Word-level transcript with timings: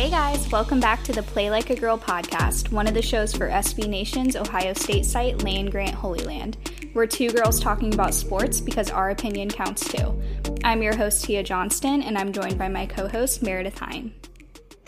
Hey 0.00 0.08
guys, 0.08 0.50
welcome 0.50 0.80
back 0.80 1.04
to 1.04 1.12
the 1.12 1.22
Play 1.22 1.50
Like 1.50 1.68
a 1.68 1.76
Girl 1.76 1.98
podcast, 1.98 2.72
one 2.72 2.86
of 2.86 2.94
the 2.94 3.02
shows 3.02 3.34
for 3.34 3.50
SB 3.50 3.86
Nation's 3.86 4.34
Ohio 4.34 4.72
State 4.72 5.04
site, 5.04 5.44
Land 5.44 5.72
Grant 5.72 5.94
Holy 5.94 6.24
Land. 6.24 6.56
We're 6.94 7.04
two 7.04 7.28
girls 7.28 7.60
talking 7.60 7.92
about 7.92 8.14
sports 8.14 8.62
because 8.62 8.90
our 8.90 9.10
opinion 9.10 9.50
counts 9.50 9.86
too. 9.86 10.18
I'm 10.64 10.80
your 10.82 10.96
host, 10.96 11.24
Tia 11.24 11.42
Johnston, 11.42 12.00
and 12.00 12.16
I'm 12.16 12.32
joined 12.32 12.56
by 12.56 12.68
my 12.68 12.86
co 12.86 13.08
host, 13.08 13.42
Meredith 13.42 13.78
Hine. 13.78 14.14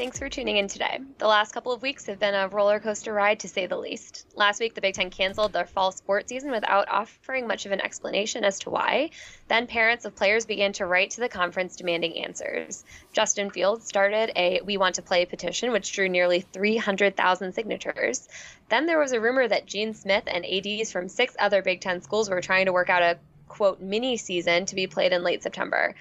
Thanks 0.02 0.18
for 0.18 0.28
tuning 0.28 0.56
in 0.56 0.66
today. 0.66 0.98
The 1.18 1.28
last 1.28 1.54
couple 1.54 1.70
of 1.70 1.80
weeks 1.80 2.06
have 2.06 2.18
been 2.18 2.34
a 2.34 2.48
roller 2.48 2.80
coaster 2.80 3.12
ride 3.12 3.38
to 3.38 3.48
say 3.48 3.66
the 3.66 3.76
least. 3.76 4.26
Last 4.34 4.58
week, 4.58 4.74
the 4.74 4.80
Big 4.80 4.94
Ten 4.94 5.10
canceled 5.10 5.52
their 5.52 5.64
fall 5.64 5.92
sports 5.92 6.28
season 6.28 6.50
without 6.50 6.88
offering 6.88 7.46
much 7.46 7.66
of 7.66 7.70
an 7.70 7.80
explanation 7.80 8.42
as 8.42 8.58
to 8.58 8.70
why. 8.70 9.10
Then, 9.46 9.68
parents 9.68 10.04
of 10.04 10.16
players 10.16 10.44
began 10.44 10.72
to 10.72 10.86
write 10.86 11.10
to 11.10 11.20
the 11.20 11.28
conference 11.28 11.76
demanding 11.76 12.18
answers. 12.18 12.82
Justin 13.12 13.50
Fields 13.50 13.86
started 13.86 14.32
a 14.34 14.60
We 14.64 14.76
Want 14.76 14.96
to 14.96 15.02
Play 15.02 15.24
petition, 15.24 15.70
which 15.70 15.92
drew 15.92 16.08
nearly 16.08 16.40
300,000 16.40 17.52
signatures. 17.52 18.28
Then, 18.70 18.86
there 18.86 18.98
was 18.98 19.12
a 19.12 19.20
rumor 19.20 19.46
that 19.46 19.66
Gene 19.66 19.94
Smith 19.94 20.24
and 20.26 20.44
ADs 20.44 20.90
from 20.90 21.08
six 21.08 21.36
other 21.38 21.62
Big 21.62 21.80
Ten 21.80 22.02
schools 22.02 22.28
were 22.28 22.40
trying 22.40 22.66
to 22.66 22.72
work 22.72 22.90
out 22.90 23.02
a 23.02 23.18
quote 23.46 23.80
mini 23.80 24.16
season 24.16 24.66
to 24.66 24.74
be 24.74 24.88
played 24.88 25.12
in 25.12 25.22
late 25.22 25.44
September 25.44 25.94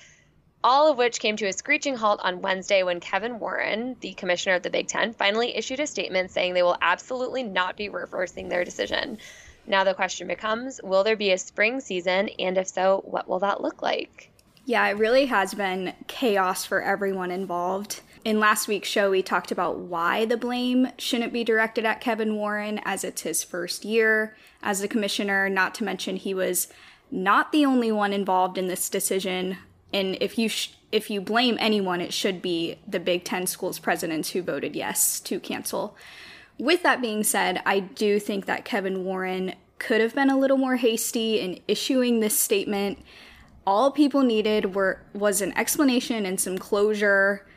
all 0.63 0.91
of 0.91 0.97
which 0.97 1.20
came 1.20 1.35
to 1.38 1.47
a 1.47 1.53
screeching 1.53 1.95
halt 1.95 2.20
on 2.23 2.41
Wednesday 2.41 2.83
when 2.83 2.99
Kevin 2.99 3.39
Warren, 3.39 3.95
the 4.01 4.13
commissioner 4.13 4.55
of 4.55 4.63
the 4.63 4.70
Big 4.70 4.87
Ten, 4.87 5.13
finally 5.13 5.55
issued 5.55 5.79
a 5.79 5.87
statement 5.87 6.31
saying 6.31 6.53
they 6.53 6.63
will 6.63 6.77
absolutely 6.81 7.43
not 7.43 7.77
be 7.77 7.89
reversing 7.89 8.49
their 8.49 8.63
decision. 8.63 9.17
Now 9.65 9.84
the 9.84 9.93
question 9.93 10.27
becomes 10.27 10.79
will 10.84 11.03
there 11.03 11.15
be 11.15 11.31
a 11.31 11.37
spring 11.37 11.79
season? 11.79 12.29
And 12.39 12.57
if 12.57 12.67
so, 12.67 13.01
what 13.05 13.27
will 13.27 13.40
that 13.40 13.62
look 13.62 13.81
like? 13.81 14.31
Yeah, 14.65 14.87
it 14.87 14.98
really 14.98 15.26
has 15.26 15.53
been 15.53 15.93
chaos 16.07 16.65
for 16.65 16.81
everyone 16.81 17.31
involved. 17.31 18.01
In 18.23 18.40
last 18.40 18.68
week's 18.68 18.87
show, 18.87 19.09
we 19.09 19.23
talked 19.23 19.51
about 19.51 19.79
why 19.79 20.25
the 20.25 20.37
blame 20.37 20.90
shouldn't 20.99 21.34
be 21.34 21.43
directed 21.43 21.85
at 21.85 22.01
Kevin 22.01 22.35
Warren, 22.35 22.79
as 22.85 23.03
it's 23.03 23.23
his 23.23 23.43
first 23.43 23.84
year 23.84 24.35
as 24.62 24.79
the 24.79 24.87
commissioner, 24.87 25.49
not 25.49 25.73
to 25.75 25.84
mention 25.84 26.15
he 26.18 26.35
was 26.35 26.68
not 27.09 27.51
the 27.51 27.65
only 27.65 27.91
one 27.91 28.13
involved 28.13 28.59
in 28.59 28.68
this 28.68 28.90
decision 28.90 29.57
and 29.93 30.17
if 30.21 30.37
you 30.37 30.49
sh- 30.49 30.73
if 30.91 31.09
you 31.09 31.21
blame 31.21 31.57
anyone, 31.59 32.01
it 32.01 32.13
should 32.13 32.41
be 32.41 32.77
the 32.87 32.99
Big 32.99 33.23
Ten 33.23 33.47
schools 33.47 33.79
presidents 33.79 34.31
who 34.31 34.41
voted 34.41 34.75
yes 34.75 35.20
to 35.21 35.39
cancel. 35.39 35.95
With 36.59 36.84
that 36.84 37.01
being 37.01 37.23
said, 37.23 37.61
I 37.65 37.79
do 37.79 38.19
think 38.19 38.45
that 38.45 38.65
Kevin 38.65 39.03
Warren 39.03 39.55
could 39.79 40.01
have 40.01 40.13
been 40.13 40.29
a 40.29 40.37
little 40.37 40.57
more 40.57 40.75
hasty 40.75 41.39
in 41.39 41.59
issuing 41.67 42.19
this 42.19 42.37
statement. 42.37 42.99
All 43.65 43.91
people 43.91 44.21
needed 44.21 44.75
were 44.75 45.01
was 45.13 45.41
an 45.41 45.57
explanation 45.57 46.25
and 46.25 46.39
some 46.39 46.57
closure. 46.57 47.47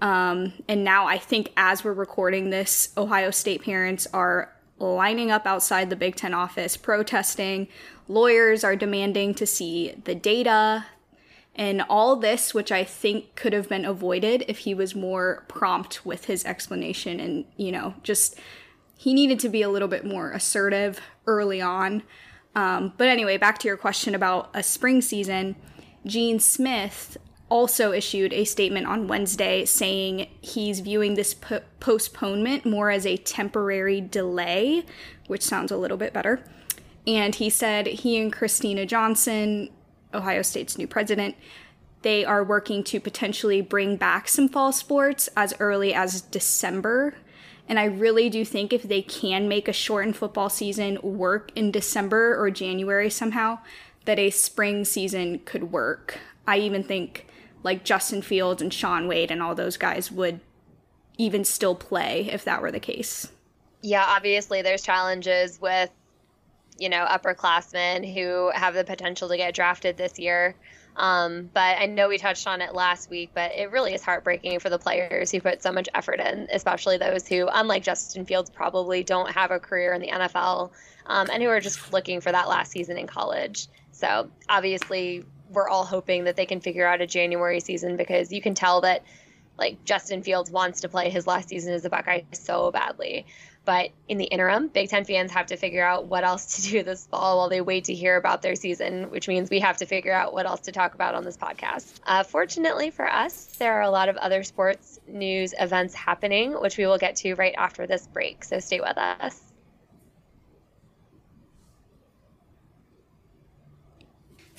Um, 0.00 0.52
and 0.68 0.84
now 0.84 1.06
I 1.06 1.18
think 1.18 1.52
as 1.56 1.82
we're 1.82 1.92
recording 1.92 2.50
this, 2.50 2.92
Ohio 2.96 3.30
State 3.30 3.62
parents 3.62 4.06
are 4.12 4.52
lining 4.78 5.30
up 5.30 5.46
outside 5.46 5.90
the 5.90 5.96
Big 5.96 6.16
Ten 6.16 6.34
office 6.34 6.76
protesting. 6.76 7.68
Lawyers 8.08 8.64
are 8.64 8.76
demanding 8.76 9.34
to 9.34 9.46
see 9.46 9.94
the 10.04 10.14
data 10.14 10.84
and 11.54 11.82
all 11.88 12.16
this, 12.16 12.54
which 12.54 12.72
I 12.72 12.84
think 12.84 13.34
could 13.34 13.52
have 13.52 13.68
been 13.68 13.84
avoided 13.84 14.44
if 14.48 14.58
he 14.58 14.74
was 14.74 14.94
more 14.94 15.44
prompt 15.48 16.04
with 16.06 16.24
his 16.24 16.44
explanation 16.44 17.20
and, 17.20 17.44
you 17.56 17.70
know, 17.70 17.94
just 18.02 18.38
he 18.96 19.12
needed 19.12 19.38
to 19.40 19.48
be 19.48 19.62
a 19.62 19.68
little 19.68 19.88
bit 19.88 20.04
more 20.04 20.30
assertive 20.30 21.00
early 21.26 21.60
on. 21.60 22.02
Um, 22.54 22.92
but 22.96 23.08
anyway, 23.08 23.36
back 23.36 23.58
to 23.58 23.68
your 23.68 23.76
question 23.76 24.14
about 24.14 24.50
a 24.54 24.62
spring 24.62 25.02
season. 25.02 25.56
Gene 26.06 26.40
Smith 26.40 27.18
also 27.48 27.92
issued 27.92 28.32
a 28.32 28.44
statement 28.44 28.86
on 28.86 29.08
Wednesday 29.08 29.64
saying 29.66 30.26
he's 30.40 30.80
viewing 30.80 31.14
this 31.14 31.34
po- 31.34 31.60
postponement 31.80 32.64
more 32.64 32.90
as 32.90 33.04
a 33.04 33.18
temporary 33.18 34.00
delay, 34.00 34.84
which 35.26 35.42
sounds 35.42 35.70
a 35.70 35.76
little 35.76 35.98
bit 35.98 36.14
better. 36.14 36.42
And 37.06 37.34
he 37.34 37.50
said 37.50 37.86
he 37.86 38.18
and 38.18 38.32
Kristina 38.32 38.86
Johnson 38.86 39.68
Ohio 40.14 40.42
State's 40.42 40.78
new 40.78 40.86
president, 40.86 41.36
they 42.02 42.24
are 42.24 42.44
working 42.44 42.82
to 42.84 43.00
potentially 43.00 43.60
bring 43.60 43.96
back 43.96 44.28
some 44.28 44.48
fall 44.48 44.72
sports 44.72 45.28
as 45.36 45.54
early 45.60 45.94
as 45.94 46.20
December. 46.20 47.14
And 47.68 47.78
I 47.78 47.84
really 47.84 48.28
do 48.28 48.44
think 48.44 48.72
if 48.72 48.82
they 48.82 49.02
can 49.02 49.48
make 49.48 49.68
a 49.68 49.72
shortened 49.72 50.16
football 50.16 50.50
season 50.50 50.98
work 51.02 51.52
in 51.54 51.70
December 51.70 52.36
or 52.36 52.50
January 52.50 53.08
somehow, 53.08 53.60
that 54.04 54.18
a 54.18 54.30
spring 54.30 54.84
season 54.84 55.38
could 55.44 55.70
work. 55.70 56.18
I 56.46 56.58
even 56.58 56.82
think 56.82 57.26
like 57.62 57.84
Justin 57.84 58.20
Fields 58.20 58.60
and 58.60 58.74
Shaun 58.74 59.06
Wade 59.06 59.30
and 59.30 59.40
all 59.40 59.54
those 59.54 59.76
guys 59.76 60.10
would 60.10 60.40
even 61.18 61.44
still 61.44 61.76
play 61.76 62.28
if 62.32 62.44
that 62.44 62.62
were 62.62 62.72
the 62.72 62.80
case. 62.80 63.30
Yeah, 63.80 64.04
obviously 64.06 64.62
there's 64.62 64.82
challenges 64.82 65.60
with 65.60 65.90
you 66.82 66.88
know, 66.88 67.06
upperclassmen 67.08 68.12
who 68.12 68.50
have 68.52 68.74
the 68.74 68.82
potential 68.82 69.28
to 69.28 69.36
get 69.36 69.54
drafted 69.54 69.96
this 69.96 70.18
year. 70.18 70.56
Um, 70.96 71.48
but 71.54 71.78
I 71.78 71.86
know 71.86 72.08
we 72.08 72.18
touched 72.18 72.48
on 72.48 72.60
it 72.60 72.74
last 72.74 73.08
week, 73.08 73.30
but 73.32 73.52
it 73.52 73.70
really 73.70 73.94
is 73.94 74.02
heartbreaking 74.02 74.58
for 74.58 74.68
the 74.68 74.80
players 74.80 75.30
who 75.30 75.40
put 75.40 75.62
so 75.62 75.70
much 75.70 75.88
effort 75.94 76.18
in, 76.18 76.48
especially 76.52 76.98
those 76.98 77.28
who, 77.28 77.48
unlike 77.50 77.84
Justin 77.84 78.26
Fields, 78.26 78.50
probably 78.50 79.04
don't 79.04 79.30
have 79.30 79.52
a 79.52 79.60
career 79.60 79.92
in 79.92 80.00
the 80.00 80.08
NFL 80.08 80.72
um, 81.06 81.28
and 81.32 81.40
who 81.40 81.48
are 81.48 81.60
just 81.60 81.92
looking 81.92 82.20
for 82.20 82.32
that 82.32 82.48
last 82.48 82.72
season 82.72 82.98
in 82.98 83.06
college. 83.06 83.68
So 83.92 84.28
obviously, 84.48 85.24
we're 85.50 85.68
all 85.68 85.84
hoping 85.84 86.24
that 86.24 86.34
they 86.34 86.46
can 86.46 86.60
figure 86.60 86.86
out 86.86 87.00
a 87.00 87.06
January 87.06 87.60
season 87.60 87.96
because 87.96 88.32
you 88.32 88.42
can 88.42 88.56
tell 88.56 88.80
that 88.80 89.04
like 89.56 89.84
Justin 89.84 90.24
Fields 90.24 90.50
wants 90.50 90.80
to 90.80 90.88
play 90.88 91.10
his 91.10 91.28
last 91.28 91.48
season 91.48 91.74
as 91.74 91.84
a 91.84 91.90
Buckeye 91.90 92.22
so 92.32 92.72
badly. 92.72 93.26
But 93.64 93.90
in 94.08 94.18
the 94.18 94.24
interim, 94.24 94.68
Big 94.68 94.88
Ten 94.88 95.04
fans 95.04 95.30
have 95.32 95.46
to 95.46 95.56
figure 95.56 95.84
out 95.84 96.06
what 96.06 96.24
else 96.24 96.56
to 96.56 96.70
do 96.70 96.82
this 96.82 97.06
fall 97.06 97.38
while 97.38 97.48
they 97.48 97.60
wait 97.60 97.84
to 97.84 97.94
hear 97.94 98.16
about 98.16 98.42
their 98.42 98.56
season, 98.56 99.10
which 99.10 99.28
means 99.28 99.50
we 99.50 99.60
have 99.60 99.76
to 99.76 99.86
figure 99.86 100.12
out 100.12 100.32
what 100.32 100.46
else 100.46 100.62
to 100.62 100.72
talk 100.72 100.94
about 100.94 101.14
on 101.14 101.24
this 101.24 101.36
podcast. 101.36 102.00
Uh, 102.04 102.24
fortunately 102.24 102.90
for 102.90 103.08
us, 103.08 103.44
there 103.58 103.74
are 103.74 103.82
a 103.82 103.90
lot 103.90 104.08
of 104.08 104.16
other 104.16 104.42
sports 104.42 104.98
news 105.06 105.54
events 105.58 105.94
happening, 105.94 106.60
which 106.60 106.76
we 106.76 106.86
will 106.86 106.98
get 106.98 107.16
to 107.16 107.34
right 107.34 107.54
after 107.56 107.86
this 107.86 108.06
break. 108.06 108.44
So 108.44 108.58
stay 108.58 108.80
with 108.80 108.98
us. 108.98 109.52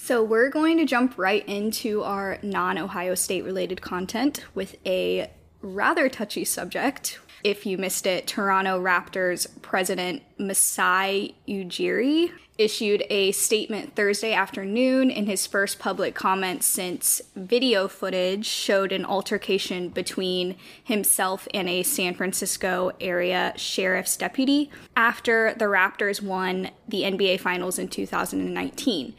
So, 0.05 0.21
we're 0.21 0.49
going 0.49 0.79
to 0.79 0.85
jump 0.85 1.17
right 1.17 1.47
into 1.47 2.03
our 2.03 2.37
non 2.43 2.77
Ohio 2.77 3.15
State 3.15 3.45
related 3.45 3.81
content 3.81 4.43
with 4.53 4.75
a 4.85 5.31
rather 5.61 6.09
touchy 6.09 6.43
subject, 6.43 7.19
if 7.43 7.65
you 7.65 7.77
missed 7.77 8.07
it, 8.07 8.27
Toronto 8.27 8.81
Raptors 8.81 9.47
president 9.61 10.23
Masai 10.37 11.35
Ujiri 11.47 12.31
issued 12.57 13.03
a 13.09 13.31
statement 13.31 13.95
Thursday 13.95 14.33
afternoon 14.33 15.09
in 15.09 15.25
his 15.25 15.47
first 15.47 15.79
public 15.79 16.13
comment 16.13 16.63
since 16.63 17.21
video 17.35 17.87
footage 17.87 18.45
showed 18.45 18.91
an 18.91 19.05
altercation 19.05 19.89
between 19.89 20.55
himself 20.83 21.47
and 21.53 21.67
a 21.67 21.83
San 21.83 22.13
Francisco 22.13 22.91
area 23.01 23.53
sheriff's 23.55 24.15
deputy 24.15 24.69
after 24.95 25.55
the 25.57 25.65
Raptors 25.65 26.21
won 26.21 26.69
the 26.87 27.01
NBA 27.01 27.39
Finals 27.39 27.79
in 27.79 27.87
2019. 27.87 29.15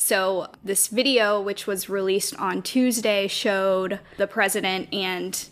So, 0.00 0.46
this 0.62 0.86
video, 0.86 1.40
which 1.40 1.66
was 1.66 1.88
released 1.88 2.34
on 2.36 2.62
Tuesday, 2.62 3.26
showed 3.26 3.98
the 4.16 4.28
president 4.28 4.94
and 4.94 5.48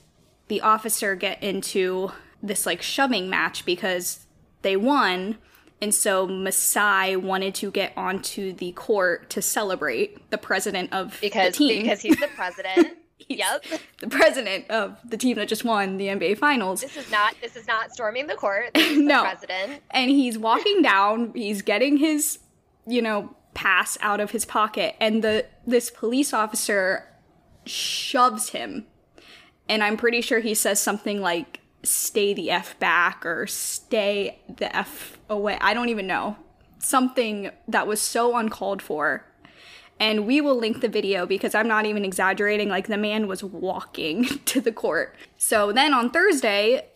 the 0.48 0.60
officer 0.60 1.14
get 1.14 1.42
into 1.42 2.12
this 2.42 2.66
like 2.66 2.82
shoving 2.82 3.28
match 3.28 3.64
because 3.64 4.26
they 4.62 4.76
won 4.76 5.38
and 5.80 5.94
so 5.94 6.26
Masai 6.26 7.16
wanted 7.16 7.54
to 7.56 7.70
get 7.70 7.92
onto 7.96 8.52
the 8.52 8.72
court 8.72 9.28
to 9.30 9.42
celebrate 9.42 10.30
the 10.30 10.38
president 10.38 10.92
of 10.92 11.18
because, 11.20 11.52
the 11.52 11.58
team. 11.58 11.82
Because 11.82 12.00
he's 12.00 12.16
the 12.16 12.28
president. 12.34 12.96
yep. 13.28 13.62
The 14.00 14.08
president 14.08 14.70
of 14.70 14.98
the 15.08 15.18
team 15.18 15.36
that 15.36 15.48
just 15.48 15.64
won 15.64 15.98
the 15.98 16.06
NBA 16.06 16.38
finals. 16.38 16.80
This 16.80 16.96
is 16.96 17.10
not 17.10 17.34
this 17.42 17.56
is 17.56 17.66
not 17.66 17.92
storming 17.92 18.26
the 18.26 18.34
court. 18.34 18.70
no. 18.74 19.22
The 19.22 19.28
president. 19.28 19.82
And 19.90 20.10
he's 20.10 20.38
walking 20.38 20.80
down, 20.80 21.32
he's 21.34 21.60
getting 21.60 21.98
his, 21.98 22.38
you 22.86 23.02
know, 23.02 23.36
pass 23.52 23.98
out 24.00 24.20
of 24.20 24.30
his 24.30 24.44
pocket 24.44 24.96
and 25.00 25.22
the 25.22 25.46
this 25.66 25.90
police 25.90 26.32
officer 26.32 27.06
shoves 27.64 28.50
him 28.50 28.86
and 29.68 29.82
I'm 29.82 29.96
pretty 29.96 30.20
sure 30.20 30.40
he 30.40 30.54
says 30.54 30.80
something 30.80 31.20
like 31.20 31.60
stay 31.82 32.34
the 32.34 32.50
F 32.50 32.78
back 32.78 33.24
or 33.24 33.46
stay 33.46 34.40
the 34.54 34.74
F 34.74 35.18
away. 35.28 35.58
I 35.60 35.74
don't 35.74 35.88
even 35.88 36.06
know. 36.06 36.36
Something 36.78 37.50
that 37.68 37.86
was 37.86 38.00
so 38.00 38.36
uncalled 38.36 38.82
for. 38.82 39.24
And 39.98 40.26
we 40.26 40.40
will 40.40 40.56
link 40.56 40.82
the 40.82 40.88
video 40.88 41.24
because 41.24 41.54
I'm 41.54 41.68
not 41.68 41.86
even 41.86 42.04
exaggerating. 42.04 42.68
Like 42.68 42.86
the 42.86 42.98
man 42.98 43.28
was 43.28 43.42
walking 43.42 44.24
to 44.46 44.60
the 44.60 44.72
court. 44.72 45.14
So 45.38 45.72
then 45.72 45.94
on 45.94 46.10
Thursday, 46.10 46.86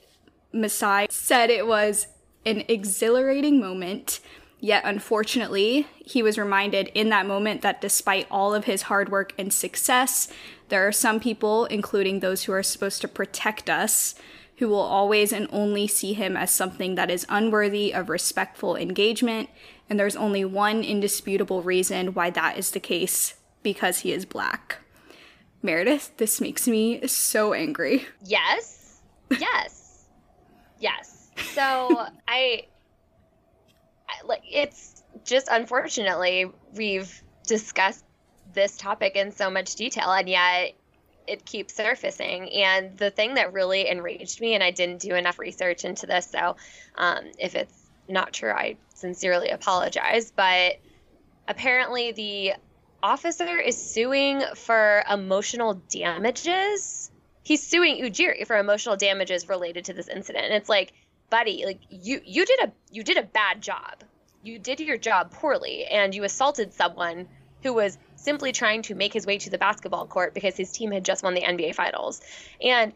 Masai 0.53 1.07
said 1.11 1.51
it 1.51 1.67
was 1.67 2.09
an 2.45 2.65
exhilarating 2.69 3.61
moment. 3.61 4.21
Yet, 4.61 4.83
unfortunately, 4.85 5.87
he 6.05 6.23
was 6.23 6.39
reminded 6.39 6.89
in 6.89 7.09
that 7.09 7.27
moment 7.27 7.63
that 7.63 7.81
despite 7.81 8.27
all 8.31 8.55
of 8.55 8.65
his 8.65 8.83
hard 8.83 9.09
work 9.11 9.33
and 9.39 9.53
success, 9.53 10.29
There 10.69 10.87
are 10.87 10.93
some 10.93 11.19
people, 11.19 11.65
including 11.65 12.21
those 12.21 12.45
who 12.45 12.53
are 12.53 12.63
supposed 12.63 13.01
to 13.01 13.09
protect 13.09 13.69
us, 13.69 14.15
who 14.59 14.69
will 14.69 14.79
always 14.79 15.33
and 15.33 15.49
only 15.51 15.89
see 15.89 16.13
him 16.13 16.37
as 16.37 16.53
something 16.53 16.95
that 16.95 17.11
is 17.11 17.27
unworthy 17.29 17.93
of 17.93 18.09
respectful 18.09 18.77
engagement, 18.77 19.49
and 19.89 19.99
there's 19.99 20.15
only 20.15 20.45
one 20.45 20.85
indisputable 20.85 21.63
reason 21.63 22.15
why 22.15 22.31
that 22.31 22.57
is 22.57 22.71
the 22.71 22.79
case 22.79 23.35
because 23.65 24.01
he 24.01 24.13
is 24.13 24.25
black. 24.25 24.79
Meredith, 25.61 26.17
this 26.19 26.41
makes 26.41 26.69
me 26.69 27.05
so 27.09 27.53
angry. 27.53 28.07
Yes. 28.25 29.01
Yes. 29.41 30.07
yes. 30.79 31.31
So 31.53 32.07
I, 32.29 32.67
like 34.25 34.43
it's 34.51 35.03
just 35.25 35.49
unfortunately 35.51 36.51
we've 36.75 37.23
discussed 37.47 38.05
this 38.53 38.77
topic 38.77 39.17
in 39.17 39.33
so 39.33 39.51
much 39.51 39.75
detail 39.77 40.11
and 40.11 40.29
yet 40.29 40.75
it 41.31 41.45
keeps 41.45 41.75
surfacing. 41.75 42.51
And 42.53 42.99
the 42.99 43.11
thing 43.11 43.35
that 43.35 43.53
really 43.53 43.89
enraged 43.89 44.41
me, 44.41 44.55
and 44.55 44.65
I 44.65 44.73
didn't 44.73 45.01
do 45.01 45.15
enough 45.15 45.39
research 45.39 45.85
into 45.85 46.07
this, 46.07 46.27
so 46.27 46.57
um, 46.97 47.25
if 47.39 47.55
it's 47.55 47.91
not 48.09 48.33
true, 48.33 48.51
I 48.51 48.77
sincerely 48.95 49.51
apologize. 49.51 50.33
But 50.35 50.81
apparently, 51.47 52.13
the 52.13 52.55
officer 53.03 53.59
is 53.59 53.77
suing 53.77 54.43
for 54.57 55.05
emotional 55.09 55.75
damages. 55.89 57.11
He's 57.45 57.67
suing 57.67 58.03
Ujiri 58.03 58.47
for 58.47 58.57
emotional 58.57 58.97
damages 58.97 59.49
related 59.49 59.87
to 59.87 59.93
this 59.93 60.09
incident. 60.09 60.47
And 60.47 60.55
it's 60.55 60.69
like, 60.69 60.93
buddy, 61.31 61.65
like 61.65 61.81
you 61.89 62.21
you 62.25 62.45
did 62.45 62.61
a 62.61 62.73
you 62.91 63.05
did 63.05 63.17
a 63.17 63.23
bad 63.23 63.63
job. 63.63 64.03
You 64.43 64.59
did 64.59 64.81
your 64.81 64.97
job 64.97 65.31
poorly 65.33 65.85
and 65.85 66.15
you 66.15 66.25
assaulted 66.25 66.73
someone 66.73 67.29
who 67.63 67.75
was 67.75 67.99
simply 68.17 68.53
trying 68.53 68.83
to 68.83 68.95
make 68.95 69.13
his 69.13 69.27
way 69.27 69.39
to 69.39 69.51
the 69.51 69.59
basketball 69.59 70.07
court 70.07 70.35
because 70.35 70.57
his 70.57 70.73
team 70.73 70.93
had 70.93 71.05
just 71.05 71.23
won 71.23 71.35
the 71.35 71.43
NBA 71.43 71.75
finals. 71.75 72.21
And 72.63 72.93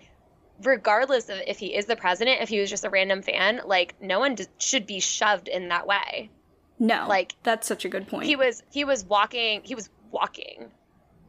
regardless 0.62 1.28
of 1.28 1.38
if 1.46 1.58
he 1.58 1.74
is 1.74 1.86
the 1.86 1.96
president, 1.96 2.40
if 2.40 2.48
he 2.48 2.60
was 2.60 2.70
just 2.70 2.84
a 2.84 2.90
random 2.90 3.22
fan, 3.22 3.60
like 3.66 3.94
no 4.00 4.20
one 4.20 4.36
should 4.58 4.86
be 4.86 5.00
shoved 5.00 5.48
in 5.48 5.68
that 5.68 5.86
way. 5.86 6.30
No. 6.78 7.06
Like 7.08 7.34
that's 7.42 7.66
such 7.66 7.84
a 7.84 7.88
good 7.88 8.08
point. 8.08 8.26
He 8.26 8.36
was 8.36 8.62
he 8.70 8.84
was 8.84 9.04
walking, 9.04 9.60
he 9.64 9.74
was 9.74 9.90
walking. 10.10 10.70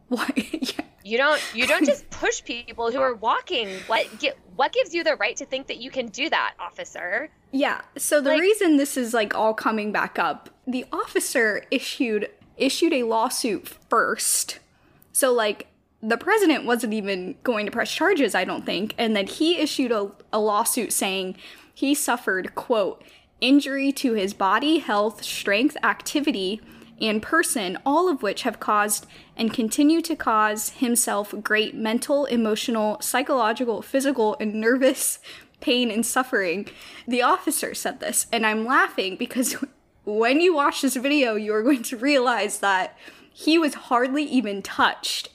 What? 0.08 0.38
yeah. 0.38 0.85
You 1.06 1.20
don't 1.20 1.40
you 1.54 1.68
don't 1.68 1.86
just 1.86 2.10
push 2.10 2.44
people 2.44 2.92
who 2.92 3.00
are 3.00 3.14
walking. 3.14 3.70
What 3.86 4.08
get 4.20 4.40
what 4.56 4.74
gives 4.74 4.92
you 4.92 5.04
the 5.04 5.16
right 5.18 5.36
to 5.38 5.46
think 5.46 5.68
that 5.68 5.78
you 5.78 5.92
can 5.92 6.08
do 6.08 6.32
that, 6.32 6.56
officer? 6.60 7.30
Yeah. 7.52 7.82
So 7.96 8.22
the 8.22 8.32
like, 8.32 8.42
reason 8.42 8.78
this 8.78 8.98
is 8.98 9.14
like 9.14 9.36
all 9.36 9.54
coming 9.54 9.92
back 9.92 10.18
up, 10.18 10.50
the 10.66 10.84
officer 10.92 11.64
issued 11.70 12.28
issued 12.58 12.92
a 12.92 13.04
lawsuit 13.04 13.68
first. 13.88 14.60
So, 15.12 15.32
like, 15.32 15.68
the 16.02 16.18
president 16.18 16.66
wasn't 16.66 16.94
even 16.94 17.36
going 17.44 17.66
to 17.66 17.72
press 17.72 17.92
charges, 17.92 18.36
I 18.36 18.44
don't 18.44 18.66
think. 18.66 18.96
And 18.98 19.16
then 19.16 19.28
he 19.28 19.58
issued 19.58 19.92
a, 19.92 20.12
a 20.34 20.40
lawsuit 20.40 20.92
saying 20.92 21.38
he 21.74 21.94
suffered, 21.94 22.56
quote, 22.56 23.04
injury 23.42 23.92
to 23.94 24.14
his 24.14 24.34
body, 24.34 24.80
health, 24.80 25.24
strength, 25.24 25.78
activity, 25.84 26.62
and 27.00 27.22
person, 27.22 27.78
all 27.86 28.10
of 28.10 28.24
which 28.24 28.44
have 28.44 28.60
caused 28.60 29.06
and 29.36 29.54
continue 29.54 30.02
to 30.02 30.16
cause 30.16 30.70
himself 30.70 31.34
great 31.44 31.76
mental, 31.76 32.26
emotional, 32.26 32.98
psychological, 33.02 33.82
physical, 33.82 34.38
and 34.40 34.56
nervous 34.56 35.20
pain 35.60 35.90
and 35.90 36.06
suffering. 36.06 36.68
The 37.08 37.22
officer 37.22 37.74
said 37.74 38.00
this, 38.00 38.28
and 38.32 38.46
I'm 38.46 38.66
laughing 38.66 39.16
because 39.16 39.58
when 40.06 40.40
you 40.40 40.54
watch 40.54 40.82
this 40.82 40.96
video, 40.96 41.36
you 41.36 41.54
are 41.54 41.64
going 41.64 41.84
to 41.84 41.98
realize 41.98 42.60
that 42.60 42.98
he 43.32 43.58
was 43.58 43.74
hardly 43.74 44.24
even 44.24 44.62
touched. 44.62 45.30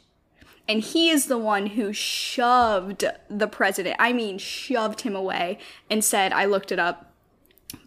And 0.67 0.83
he 0.83 1.11
is 1.11 1.27
the 1.27 1.39
one 1.39 1.67
who 1.67 1.93
shoved 1.93 3.05
the 3.29 3.49
president, 3.49 3.97
I 3.99 4.13
mean, 4.13 4.39
shoved 4.39 5.01
him 5.01 5.17
away 5.17 5.59
and 5.91 6.05
said, 6.05 6.33
I 6.33 6.45
looked 6.45 6.71
it 6.71 6.79
up, 6.79 7.13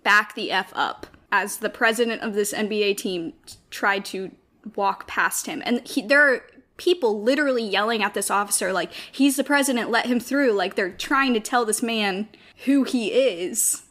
back 0.04 0.36
the 0.36 0.52
F 0.52 0.74
up, 0.76 1.08
as 1.34 1.58
the 1.58 1.70
president 1.70 2.22
of 2.22 2.36
this 2.36 2.54
NBA 2.54 2.96
team 2.96 3.34
tried 3.72 4.06
to 4.06 4.30
walk 4.76 5.08
past 5.08 5.48
him. 5.48 5.64
And 5.66 5.86
he, 5.86 6.04
there 6.04 6.32
are 6.32 6.46
people 6.78 7.24
literally 7.24 7.64
yelling 7.68 8.04
at 8.04 8.14
this 8.14 8.30
officer, 8.30 8.72
like, 8.72 8.94
he's 8.94 9.36
the 9.36 9.44
president, 9.44 9.90
let 9.90 10.06
him 10.06 10.20
through. 10.20 10.52
Like, 10.52 10.76
they're 10.76 10.92
trying 10.92 11.34
to 11.34 11.40
tell 11.40 11.66
this 11.66 11.82
man 11.82 12.30
who 12.66 12.84
he 12.84 13.08
is 13.08 13.82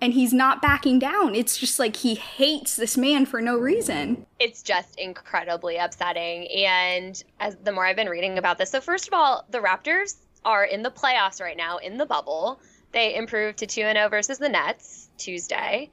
and 0.00 0.12
he's 0.12 0.32
not 0.32 0.62
backing 0.62 1.00
down. 1.00 1.34
It's 1.34 1.58
just 1.58 1.80
like 1.80 1.96
he 1.96 2.14
hates 2.14 2.76
this 2.76 2.96
man 2.96 3.26
for 3.26 3.40
no 3.40 3.58
reason. 3.58 4.24
It's 4.38 4.62
just 4.62 4.96
incredibly 4.96 5.78
upsetting. 5.78 6.46
And 6.48 7.20
as 7.40 7.56
the 7.64 7.72
more 7.72 7.84
I've 7.84 7.96
been 7.96 8.08
reading 8.08 8.38
about 8.38 8.58
this, 8.58 8.70
so 8.70 8.80
first 8.80 9.08
of 9.08 9.12
all, 9.12 9.44
the 9.50 9.58
Raptors 9.58 10.18
are 10.44 10.64
in 10.64 10.82
the 10.82 10.90
playoffs 10.90 11.40
right 11.40 11.56
now 11.56 11.78
in 11.78 11.98
the 11.98 12.06
bubble. 12.06 12.60
They 12.92 13.16
improved 13.16 13.58
to 13.58 13.66
2 13.66 13.80
0 13.80 14.08
versus 14.08 14.38
the 14.38 14.48
Nets 14.48 15.08
Tuesday. 15.18 15.90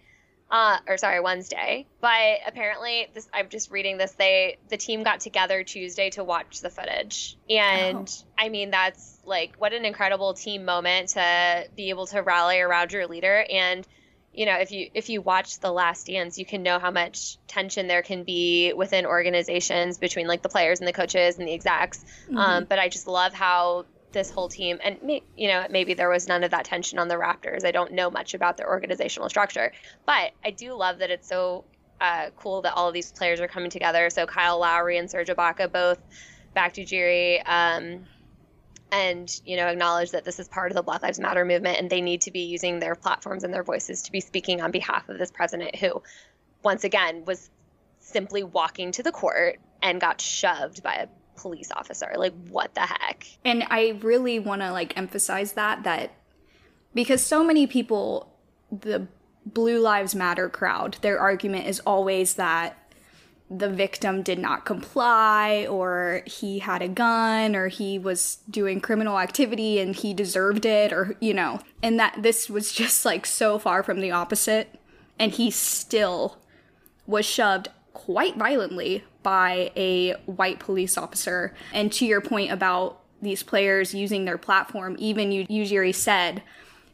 Uh, 0.53 0.77
or 0.87 0.97
sorry, 0.97 1.19
Wednesday. 1.19 1.87
But 1.99 2.41
apparently, 2.45 3.07
this 3.15 3.27
I'm 3.33 3.49
just 3.49 3.71
reading 3.71 3.97
this. 3.97 4.11
They 4.11 4.57
the 4.69 4.77
team 4.77 5.01
got 5.01 5.19
together 5.21 5.63
Tuesday 5.63 6.11
to 6.11 6.23
watch 6.23 6.61
the 6.61 6.69
footage, 6.69 7.35
and 7.49 8.07
oh. 8.07 8.27
I 8.37 8.49
mean 8.49 8.69
that's 8.69 9.17
like 9.25 9.55
what 9.57 9.73
an 9.73 9.83
incredible 9.83 10.35
team 10.35 10.63
moment 10.63 11.09
to 11.09 11.67
be 11.75 11.89
able 11.89 12.05
to 12.05 12.21
rally 12.21 12.59
around 12.59 12.91
your 12.91 13.07
leader. 13.07 13.43
And 13.51 13.87
you 14.31 14.45
know, 14.45 14.57
if 14.57 14.71
you 14.71 14.91
if 14.93 15.09
you 15.09 15.21
watch 15.21 15.59
the 15.59 15.71
Last 15.71 16.05
Dance, 16.05 16.37
you 16.37 16.45
can 16.45 16.61
know 16.61 16.77
how 16.77 16.91
much 16.91 17.39
tension 17.47 17.87
there 17.87 18.03
can 18.03 18.23
be 18.23 18.73
within 18.73 19.07
organizations 19.07 19.97
between 19.97 20.27
like 20.27 20.43
the 20.43 20.49
players 20.49 20.79
and 20.79 20.87
the 20.87 20.93
coaches 20.93 21.39
and 21.39 21.47
the 21.47 21.53
execs. 21.53 22.05
Mm-hmm. 22.25 22.37
Um, 22.37 22.65
but 22.65 22.77
I 22.77 22.89
just 22.89 23.07
love 23.07 23.33
how 23.33 23.85
this 24.13 24.29
whole 24.29 24.47
team 24.47 24.79
and 24.83 24.97
you 25.35 25.47
know 25.47 25.65
maybe 25.69 25.93
there 25.93 26.09
was 26.09 26.27
none 26.27 26.43
of 26.43 26.51
that 26.51 26.65
tension 26.65 26.99
on 26.99 27.07
the 27.07 27.15
raptors. 27.15 27.65
I 27.65 27.71
don't 27.71 27.93
know 27.93 28.09
much 28.09 28.33
about 28.33 28.57
their 28.57 28.69
organizational 28.69 29.29
structure 29.29 29.71
but 30.05 30.31
i 30.45 30.51
do 30.51 30.73
love 30.73 30.99
that 30.99 31.09
it's 31.09 31.27
so 31.27 31.65
uh, 32.01 32.29
cool 32.35 32.61
that 32.61 32.73
all 32.73 32.89
of 32.89 32.93
these 32.93 33.11
players 33.13 33.39
are 33.39 33.47
coming 33.47 33.69
together. 33.69 34.09
So 34.09 34.25
kyle 34.25 34.59
lowry 34.59 34.97
and 34.97 35.09
serge 35.09 35.29
ibaka 35.29 35.71
both 35.71 35.99
back 36.53 36.73
to 36.73 36.83
Ujiri 36.83 37.41
um, 37.47 38.05
and 38.91 39.41
you 39.45 39.57
know 39.57 39.67
acknowledge 39.67 40.11
that 40.11 40.23
this 40.23 40.39
is 40.39 40.47
part 40.47 40.71
of 40.71 40.75
the 40.75 40.83
black 40.83 41.01
lives 41.01 41.19
matter 41.19 41.45
movement 41.45 41.79
and 41.79 41.89
they 41.89 42.01
need 42.01 42.21
to 42.21 42.31
be 42.31 42.41
using 42.41 42.79
their 42.79 42.95
platforms 42.95 43.43
and 43.43 43.53
their 43.53 43.63
voices 43.63 44.03
to 44.03 44.11
be 44.11 44.19
speaking 44.19 44.61
on 44.61 44.71
behalf 44.71 45.07
of 45.09 45.17
this 45.17 45.31
president 45.31 45.75
who 45.75 46.01
once 46.61 46.83
again 46.83 47.25
was 47.25 47.49
simply 47.99 48.43
walking 48.43 48.91
to 48.91 49.01
the 49.01 49.11
court 49.11 49.59
and 49.81 49.99
got 49.99 50.21
shoved 50.21 50.83
by 50.83 50.93
a 50.95 51.07
police 51.43 51.71
officer. 51.75 52.11
Like, 52.17 52.33
what 52.49 52.73
the 52.73 52.81
heck? 52.81 53.27
And 53.45 53.63
I 53.69 53.99
really 54.01 54.39
want 54.39 54.61
to 54.61 54.71
like 54.71 54.97
emphasize 54.97 55.53
that 55.53 55.83
that 55.83 56.11
because 56.95 57.21
so 57.21 57.43
many 57.43 57.67
people, 57.67 58.33
the 58.71 59.07
Blue 59.45 59.79
Lives 59.79 60.15
Matter 60.15 60.49
crowd, 60.49 60.97
their 61.01 61.19
argument 61.19 61.67
is 61.67 61.79
always 61.81 62.35
that 62.35 62.77
the 63.49 63.69
victim 63.69 64.23
did 64.23 64.39
not 64.39 64.65
comply 64.65 65.67
or 65.69 66.23
he 66.25 66.59
had 66.59 66.81
a 66.81 66.87
gun 66.87 67.55
or 67.55 67.67
he 67.67 67.99
was 67.99 68.37
doing 68.49 68.79
criminal 68.79 69.19
activity 69.19 69.79
and 69.79 69.95
he 69.97 70.13
deserved 70.13 70.65
it 70.65 70.91
or 70.91 71.15
you 71.19 71.33
know 71.33 71.59
and 71.83 71.99
that 71.99 72.15
this 72.23 72.49
was 72.49 72.71
just 72.71 73.05
like 73.05 73.25
so 73.25 73.59
far 73.59 73.83
from 73.83 73.99
the 73.99 74.09
opposite 74.09 74.79
and 75.19 75.33
he 75.33 75.51
still 75.51 76.37
was 77.05 77.25
shoved 77.25 77.67
quite 77.93 78.37
violently 78.37 79.03
by 79.23 79.71
a 79.75 80.13
white 80.25 80.59
police 80.59 80.97
officer. 80.97 81.53
And 81.73 81.91
to 81.93 82.05
your 82.05 82.21
point 82.21 82.51
about 82.51 82.99
these 83.21 83.41
players 83.41 83.93
using 83.93 84.25
their 84.25 84.37
platform, 84.37 84.95
even 84.99 85.29
Ujiri 85.29 85.95
said, 85.95 86.43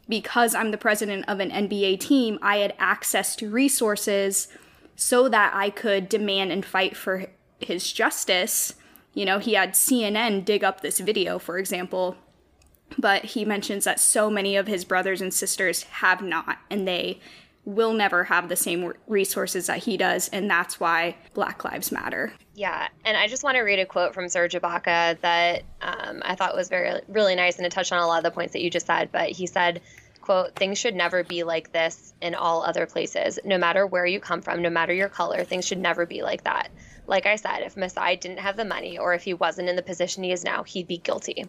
because 0.08 0.54
I'm 0.54 0.70
the 0.70 0.78
president 0.78 1.24
of 1.28 1.40
an 1.40 1.50
NBA 1.50 2.00
team, 2.00 2.38
I 2.40 2.58
had 2.58 2.74
access 2.78 3.36
to 3.36 3.50
resources 3.50 4.48
so 4.96 5.28
that 5.28 5.52
I 5.54 5.70
could 5.70 6.08
demand 6.08 6.52
and 6.52 6.64
fight 6.64 6.96
for 6.96 7.26
his 7.58 7.92
justice. 7.92 8.74
You 9.14 9.24
know, 9.24 9.38
he 9.38 9.54
had 9.54 9.72
CNN 9.72 10.44
dig 10.44 10.62
up 10.62 10.80
this 10.80 11.00
video, 11.00 11.38
for 11.38 11.58
example, 11.58 12.16
but 12.98 13.24
he 13.24 13.44
mentions 13.44 13.84
that 13.84 14.00
so 14.00 14.30
many 14.30 14.56
of 14.56 14.66
his 14.66 14.84
brothers 14.84 15.20
and 15.20 15.32
sisters 15.32 15.84
have 15.84 16.22
not, 16.22 16.58
and 16.68 16.86
they 16.86 17.20
will 17.74 17.92
never 17.92 18.24
have 18.24 18.48
the 18.48 18.56
same 18.56 18.92
resources 19.06 19.66
that 19.66 19.78
he 19.78 19.96
does, 19.96 20.28
and 20.28 20.50
that's 20.50 20.80
why 20.80 21.16
Black 21.34 21.64
Lives 21.64 21.92
Matter. 21.92 22.32
Yeah, 22.54 22.88
and 23.04 23.16
I 23.16 23.28
just 23.28 23.44
want 23.44 23.56
to 23.56 23.60
read 23.62 23.78
a 23.78 23.86
quote 23.86 24.14
from 24.14 24.28
Serge 24.28 24.54
Ibaka 24.54 25.20
that 25.20 25.62
um, 25.80 26.22
I 26.24 26.34
thought 26.34 26.56
was 26.56 26.68
very 26.68 27.00
really 27.08 27.34
nice, 27.34 27.56
and 27.56 27.66
it 27.66 27.72
touched 27.72 27.92
on 27.92 28.02
a 28.02 28.06
lot 28.06 28.18
of 28.18 28.24
the 28.24 28.30
points 28.30 28.52
that 28.52 28.62
you 28.62 28.70
just 28.70 28.86
said. 28.86 29.10
But 29.12 29.30
he 29.30 29.46
said, 29.46 29.80
"quote 30.20 30.54
Things 30.56 30.78
should 30.78 30.94
never 30.94 31.24
be 31.24 31.42
like 31.42 31.72
this 31.72 32.12
in 32.20 32.34
all 32.34 32.62
other 32.62 32.86
places. 32.86 33.38
No 33.44 33.56
matter 33.56 33.86
where 33.86 34.06
you 34.06 34.20
come 34.20 34.42
from, 34.42 34.62
no 34.62 34.70
matter 34.70 34.92
your 34.92 35.08
color, 35.08 35.44
things 35.44 35.66
should 35.66 35.78
never 35.78 36.06
be 36.06 36.22
like 36.22 36.44
that. 36.44 36.70
Like 37.10 37.26
I 37.26 37.34
said, 37.34 37.62
if 37.62 37.76
Masai 37.76 38.14
didn't 38.14 38.38
have 38.38 38.56
the 38.56 38.64
money 38.64 38.96
or 38.96 39.12
if 39.14 39.24
he 39.24 39.34
wasn't 39.34 39.68
in 39.68 39.74
the 39.74 39.82
position 39.82 40.22
he 40.22 40.30
is 40.30 40.44
now, 40.44 40.62
he'd 40.62 40.86
be 40.86 40.98
guilty. 40.98 41.44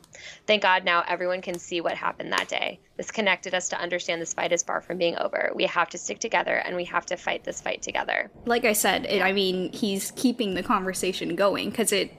Thank 0.47 0.63
God 0.63 0.83
now 0.83 1.03
everyone 1.07 1.43
can 1.43 1.59
see 1.59 1.81
what 1.81 1.93
happened 1.93 2.33
that 2.33 2.47
day. 2.47 2.79
This 2.97 3.11
connected 3.11 3.53
us 3.53 3.69
to 3.69 3.79
understand 3.79 4.19
this 4.19 4.33
fight 4.33 4.51
is 4.51 4.63
far 4.63 4.81
from 4.81 4.97
being 4.97 5.15
over. 5.19 5.51
We 5.53 5.65
have 5.65 5.87
to 5.89 5.99
stick 5.99 6.17
together 6.17 6.55
and 6.55 6.75
we 6.75 6.83
have 6.85 7.05
to 7.05 7.15
fight 7.15 7.43
this 7.43 7.61
fight 7.61 7.83
together. 7.83 8.31
Like 8.45 8.65
I 8.65 8.73
said, 8.73 9.05
it, 9.05 9.21
I 9.21 9.33
mean, 9.33 9.71
he's 9.71 10.09
keeping 10.15 10.55
the 10.55 10.63
conversation 10.63 11.35
going 11.35 11.69
because 11.69 11.91
it 11.91 12.11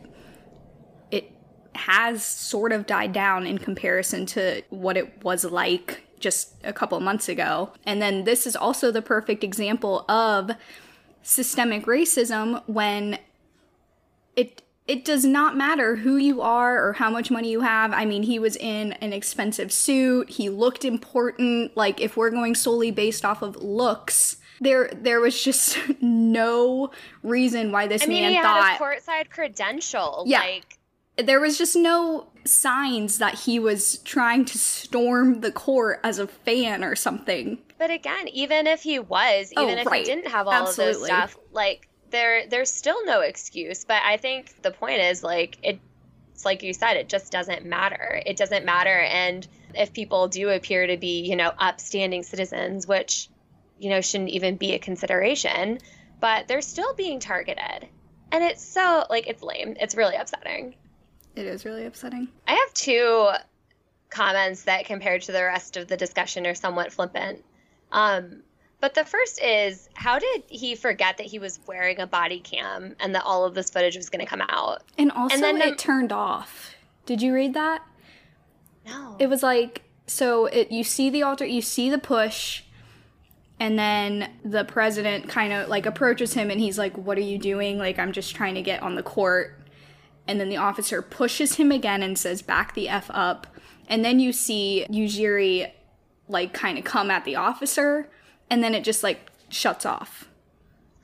it 1.11 1.32
has 1.75 2.25
sort 2.25 2.70
of 2.70 2.87
died 2.87 3.12
down 3.12 3.44
in 3.44 3.58
comparison 3.58 4.25
to 4.26 4.62
what 4.70 4.96
it 4.96 5.25
was 5.25 5.42
like 5.44 6.04
just 6.20 6.54
a 6.62 6.72
couple 6.72 7.00
months 7.00 7.28
ago. 7.28 7.72
And 7.84 8.00
then 8.00 8.22
this 8.22 8.46
is 8.46 8.54
also 8.54 8.92
the 8.92 9.02
perfect 9.02 9.42
example 9.42 10.08
of 10.08 10.52
systemic 11.22 11.87
racism 11.87 12.62
when 12.68 13.18
it 14.37 14.62
it 14.89 15.05
does 15.05 15.25
not 15.25 15.57
matter 15.57 15.97
who 15.97 16.17
you 16.17 16.43
are 16.43 16.85
or 16.85 16.93
how 16.95 17.09
much 17.09 17.31
money 17.31 17.51
you 17.51 17.61
have. 17.61 17.93
I 17.93 18.05
mean, 18.05 18.25
he 18.25 18.39
was 18.41 18.57
in 18.57 18.93
an 18.95 19.12
expensive 19.12 19.73
suit. 19.73 20.29
He 20.31 20.49
looked 20.49 20.85
important. 20.85 21.77
Like 21.77 22.01
if 22.01 22.17
we're 22.17 22.31
going 22.31 22.55
solely 22.57 22.91
based 22.91 23.25
off 23.25 23.43
of 23.43 23.57
looks, 23.57 24.39
there 24.61 24.91
there 24.93 25.21
was 25.21 25.43
just 25.43 25.79
no 26.01 26.91
reason 27.23 27.71
why 27.73 27.87
this 27.87 28.03
I 28.03 28.07
mean, 28.07 28.23
man 28.23 28.33
he 28.33 28.41
thought 28.41 28.65
had 28.65 28.81
a 28.81 28.83
courtside 28.83 29.31
credential. 29.31 30.25
Yeah. 30.27 30.41
Like, 30.41 30.79
there 31.19 31.41
was 31.41 31.59
just 31.59 31.77
no 31.77 32.27
signs 32.45 33.19
that 33.19 33.35
he 33.41 33.59
was 33.59 33.99
trying 33.99 34.45
to 34.47 34.59
storm 34.59 35.43
the 35.43 35.53
court 35.53 36.01
as 36.03 36.19
a 36.19 36.27
fan 36.27 36.83
or 36.83 36.97
something. 36.97 37.59
but 37.79 37.91
again, 37.91 38.27
even 38.29 38.67
if 38.67 38.83
he 38.83 38.99
was, 38.99 39.53
Oh, 39.57 39.65
even 39.65 39.79
if 39.79 39.87
right. 39.87 39.99
he 39.99 40.05
didn't 40.05 40.29
have 40.29 40.47
all 40.49 40.55
of 40.55 40.69
Absolutely. 40.69 40.95
those 41.01 41.07
stuff, 41.07 41.37
like 41.53 41.89
there 42.12 42.47
there's 42.47 42.71
still 42.73 43.04
no 43.04 43.21
excuse. 43.21 43.85
But 43.85 44.02
I 44.04 44.16
think 44.16 44.62
the 44.62 44.71
point 44.71 45.00
is 45.00 45.25
like 45.25 45.59
it 45.62 45.81
it's 46.33 46.45
like 46.45 46.62
you 46.62 46.73
said, 46.73 46.97
it 46.97 47.09
just 47.09 47.33
doesn't 47.33 47.66
matter. 47.66 48.23
It 48.25 48.37
doesn't 48.37 48.64
matter 48.64 48.99
and 49.00 49.47
if 49.75 49.92
people 49.92 50.28
do 50.28 50.50
appear 50.50 50.87
to 50.87 50.97
be, 50.97 51.23
you 51.23 51.37
know, 51.37 51.52
upstanding 51.59 52.23
citizens, 52.23 52.87
which, 52.87 53.28
you 53.78 53.90
know, 53.90 54.00
shouldn't 54.00 54.31
even 54.31 54.57
be 54.57 54.75
a 54.75 54.78
consideration, 54.78 55.78
but 56.21 56.47
they're 56.47 56.62
still 56.62 56.95
being 56.95 57.21
targeted. 57.21 57.88
And 58.31 58.45
it's 58.45 58.64
so 58.64 59.04
like 59.11 59.26
it's 59.26 59.42
lame. 59.42 59.76
It's 59.81 59.95
really 59.95 60.16
upsetting. 60.16 60.75
It 61.35 61.47
is 61.47 61.64
really 61.64 61.85
upsetting. 61.87 62.28
I 62.47 62.52
have 62.52 62.75
two 62.75 63.31
comments 64.11 64.64
that, 64.64 64.85
compared 64.85 65.23
to 65.23 65.33
the 65.33 65.42
rest 65.42 65.76
of 65.76 65.88
the 65.88 65.97
discussion, 65.97 66.47
are 66.47 66.54
somewhat 66.54 66.92
flippant. 66.92 67.45
Um, 67.90 68.42
but 68.83 68.95
the 68.95 69.05
first 69.05 69.41
is, 69.41 69.89
how 69.95 70.19
did 70.19 70.43
he 70.49 70.75
forget 70.75 71.17
that 71.19 71.27
he 71.27 71.39
was 71.39 71.61
wearing 71.69 72.01
a 72.01 72.07
body 72.07 72.41
cam 72.41 72.97
and 72.99 73.15
that 73.15 73.23
all 73.25 73.45
of 73.45 73.55
this 73.55 73.71
footage 73.71 73.97
was 73.97 74.11
going 74.11 74.19
to 74.25 74.29
come 74.29 74.43
out? 74.49 74.83
And 74.99 75.12
also, 75.12 75.37
and 75.37 75.43
then, 75.43 75.62
it 75.62 75.79
turned 75.79 76.11
off. 76.11 76.75
Did 77.07 77.23
you 77.23 77.33
read 77.33 77.55
that? 77.55 77.87
No. 78.85 79.15
It 79.21 79.29
was 79.29 79.41
like 79.41 79.83
so. 80.09 80.47
It 80.47 80.73
you 80.73 80.83
see 80.83 81.11
the 81.11 81.23
alter, 81.23 81.47
you 81.47 81.62
see 81.62 81.91
the 81.91 81.99
push, 81.99 82.65
and 83.61 83.79
then 83.79 84.33
the 84.45 84.65
president 84.65 85.29
kind 85.29 85.53
of 85.53 85.69
like 85.69 85.87
approaches 85.87 86.35
him, 86.35 86.51
and 86.51 86.61
he's 86.61 86.77
like, 86.77 86.99
"What 86.99 87.17
are 87.17 87.23
you 87.23 87.39
doing? 87.39 87.79
Like, 87.79 88.01
I'm 88.01 88.11
just 88.11 88.35
trying 88.35 88.57
to 88.57 88.62
get 88.62 88.83
on 88.83 88.97
the 88.97 89.03
court." 89.05 89.61
And 90.27 90.41
then 90.41 90.49
the 90.49 90.57
officer 90.57 91.03
pushes 91.03 91.55
him 91.55 91.71
again 91.71 92.03
and 92.03 92.19
says, 92.19 92.43
"Back 92.43 92.75
the 92.75 92.89
f 92.89 93.09
up." 93.15 93.47
And 93.87 94.05
then 94.05 94.19
you 94.19 94.33
see 94.33 94.87
Ujiri 94.91 95.71
like 96.27 96.53
kind 96.53 96.79
of 96.79 96.85
come 96.85 97.12
at 97.12 97.25
the 97.25 97.37
officer, 97.37 98.11
and 98.52 98.62
then 98.62 98.75
it 98.75 98.85
just 98.85 99.02
like 99.02 99.30
shuts 99.49 99.87
off. 99.87 100.28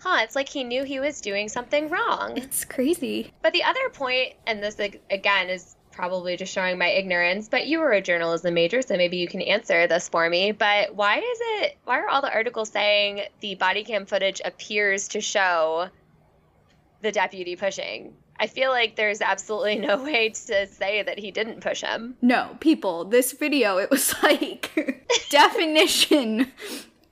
huh? 0.00 0.18
It's 0.22 0.36
like 0.36 0.50
he 0.50 0.64
knew 0.64 0.84
he 0.84 1.00
was 1.00 1.22
doing 1.22 1.48
something 1.48 1.88
wrong. 1.88 2.36
It's 2.36 2.62
crazy. 2.64 3.32
But 3.42 3.54
the 3.54 3.62
other 3.64 3.88
point, 3.88 4.34
and 4.46 4.62
this 4.62 4.78
again 5.10 5.48
is 5.48 5.74
probably 5.90 6.36
just 6.36 6.52
showing 6.52 6.76
my 6.78 6.88
ignorance, 6.88 7.48
but 7.48 7.66
you 7.66 7.80
were 7.80 7.92
a 7.92 8.02
journalism 8.02 8.52
major, 8.52 8.82
so 8.82 8.96
maybe 8.98 9.16
you 9.16 9.26
can 9.26 9.40
answer 9.40 9.86
this 9.86 10.10
for 10.10 10.28
me. 10.28 10.52
But 10.52 10.94
why 10.94 11.16
is 11.18 11.38
it, 11.62 11.78
why 11.84 11.98
are 12.00 12.08
all 12.08 12.20
the 12.20 12.32
articles 12.32 12.68
saying 12.68 13.22
the 13.40 13.54
body 13.54 13.82
cam 13.82 14.04
footage 14.04 14.42
appears 14.44 15.08
to 15.08 15.20
show 15.22 15.88
the 17.00 17.10
deputy 17.12 17.56
pushing? 17.56 18.14
I 18.38 18.46
feel 18.46 18.70
like 18.70 18.94
there's 18.94 19.22
absolutely 19.22 19.76
no 19.76 20.02
way 20.04 20.28
to 20.28 20.66
say 20.66 21.02
that 21.02 21.18
he 21.18 21.30
didn't 21.30 21.60
push 21.62 21.80
him. 21.82 22.14
No, 22.20 22.56
people, 22.60 23.06
this 23.06 23.32
video, 23.32 23.78
it 23.78 23.90
was 23.90 24.14
like 24.22 24.70
definition 25.30 26.52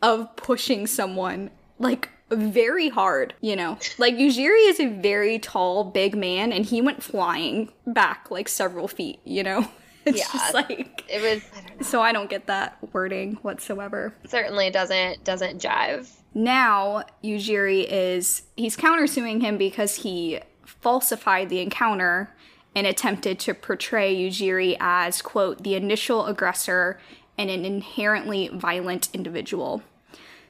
of 0.03 0.35
pushing 0.37 0.87
someone 0.87 1.50
like 1.79 2.11
very 2.31 2.88
hard, 2.88 3.35
you 3.41 3.55
know. 3.57 3.79
Like 3.99 4.15
Ujiri 4.17 4.69
is 4.69 4.81
a 4.81 4.87
very 4.88 5.38
tall, 5.38 5.85
big 5.85 6.17
man 6.17 6.53
and 6.53 6.65
he 6.65 6.81
went 6.81 7.03
flying 7.03 7.73
back 7.87 8.31
like 8.31 8.49
several 8.49 8.88
feet, 8.88 9.21
you 9.25 9.43
know. 9.43 9.69
It's 10.09 10.19
Yeah. 10.19 10.26
just 10.33 10.55
like 10.55 11.05
It 11.09 11.21
was, 11.21 11.43
I 11.57 11.61
don't 11.67 11.81
know, 11.81 11.87
so 11.87 12.00
I 12.00 12.12
don't 12.12 12.31
get 12.31 12.47
that 12.47 12.79
wording 12.93 13.35
whatsoever. 13.43 14.15
certainly 14.29 14.71
doesn't, 14.71 15.25
doesn't 15.25 15.61
jive. 15.61 16.09
Now 16.33 17.03
Ujiri 17.25 17.85
is 17.91 18.43
he's 18.57 18.76
countersuing 18.76 19.41
him 19.41 19.59
because 19.59 19.97
he 19.97 20.38
falsified 20.65 21.49
the 21.49 21.61
encounter 21.61 22.33
and 22.76 22.87
attempted 22.87 23.41
to 23.41 23.55
portray 23.55 24.15
Ujiri 24.15 24.76
as 24.79 25.23
quote 25.23 25.65
the 25.65 25.75
initial 25.75 26.26
aggressor 26.26 27.00
and 27.38 27.50
an 27.50 27.64
inherently 27.64 28.49
violent 28.49 29.09
individual. 29.12 29.83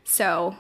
So 0.05 0.57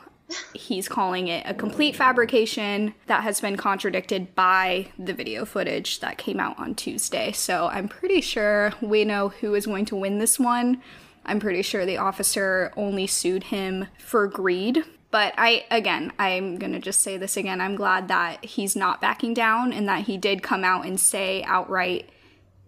he's 0.54 0.88
calling 0.88 1.28
it 1.28 1.44
a 1.46 1.54
complete 1.54 1.94
fabrication 1.94 2.94
that 3.06 3.22
has 3.22 3.40
been 3.40 3.56
contradicted 3.56 4.34
by 4.34 4.88
the 4.98 5.12
video 5.12 5.44
footage 5.44 6.00
that 6.00 6.18
came 6.18 6.40
out 6.40 6.58
on 6.58 6.74
Tuesday. 6.74 7.32
So 7.32 7.68
I'm 7.68 7.88
pretty 7.88 8.20
sure 8.20 8.72
we 8.80 9.04
know 9.04 9.28
who 9.28 9.54
is 9.54 9.66
going 9.66 9.84
to 9.86 9.96
win 9.96 10.18
this 10.18 10.38
one. 10.38 10.82
I'm 11.24 11.40
pretty 11.40 11.62
sure 11.62 11.84
the 11.84 11.98
officer 11.98 12.72
only 12.76 13.06
sued 13.06 13.44
him 13.44 13.86
for 13.98 14.26
greed. 14.26 14.84
But 15.10 15.34
I, 15.38 15.64
again, 15.70 16.12
I'm 16.18 16.56
gonna 16.58 16.80
just 16.80 17.00
say 17.00 17.16
this 17.16 17.36
again. 17.36 17.60
I'm 17.60 17.76
glad 17.76 18.08
that 18.08 18.44
he's 18.44 18.76
not 18.76 19.00
backing 19.00 19.34
down 19.34 19.72
and 19.72 19.88
that 19.88 20.06
he 20.06 20.18
did 20.18 20.42
come 20.42 20.64
out 20.64 20.84
and 20.84 20.98
say 20.98 21.42
outright, 21.44 22.10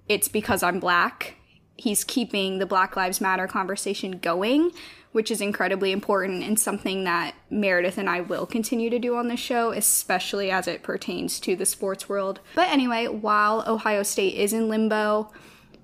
it's 0.09 0.29
because 0.29 0.63
I'm 0.63 0.81
black. 0.81 1.38
He's 1.79 2.05
keeping 2.05 2.59
the 2.59 2.67
Black 2.67 2.97
Lives 2.97 3.21
Matter 3.21 3.47
conversation 3.47 4.19
going, 4.19 4.73
which 5.13 5.31
is 5.31 5.41
incredibly 5.41 5.93
important 5.93 6.43
and 6.43 6.59
something 6.59 7.05
that 7.05 7.35
Meredith 7.49 7.97
and 7.97 8.11
I 8.11 8.21
will 8.21 8.45
continue 8.45 8.91
to 8.91 8.99
do 8.99 9.17
on 9.17 9.29
the 9.29 9.37
show, 9.37 9.71
especially 9.71 10.51
as 10.51 10.69
it 10.69 10.83
pertains 10.83 11.41
to 11.41 11.57
the 11.57 11.65
sports 11.65 12.09
world. 12.09 12.41
But 12.55 12.69
anyway, 12.69 13.07
while 13.07 13.65
Ohio 13.67 14.03
State 14.03 14.35
is 14.35 14.53
in 14.53 14.69
limbo, 14.69 15.31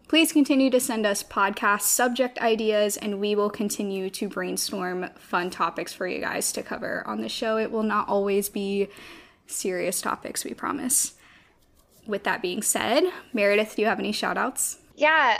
Please 0.06 0.32
continue 0.32 0.68
to 0.70 0.80
send 0.80 1.06
us 1.06 1.22
podcast 1.22 1.80
subject 1.80 2.38
ideas, 2.38 2.98
and 2.98 3.18
we 3.18 3.34
will 3.34 3.48
continue 3.48 4.10
to 4.10 4.28
brainstorm 4.28 5.08
fun 5.16 5.48
topics 5.48 5.94
for 5.94 6.06
you 6.06 6.20
guys 6.20 6.52
to 6.52 6.62
cover 6.62 7.02
on 7.06 7.22
the 7.22 7.28
show. 7.28 7.56
It 7.56 7.72
will 7.72 7.82
not 7.82 8.06
always 8.06 8.50
be 8.50 8.88
serious 9.46 10.02
topics, 10.02 10.44
we 10.44 10.52
promise. 10.52 11.14
With 12.06 12.24
that 12.24 12.42
being 12.42 12.60
said, 12.60 13.04
Meredith, 13.32 13.76
do 13.76 13.82
you 13.82 13.88
have 13.88 13.98
any 13.98 14.12
shout 14.12 14.36
outs? 14.36 14.78
Yeah, 14.96 15.38